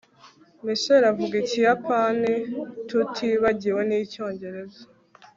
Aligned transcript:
michael 0.65 1.03
avuga 1.11 1.33
ikiyapani, 1.43 2.33
tutibagiwe 2.87 3.81
n'icyongereza 3.89 4.81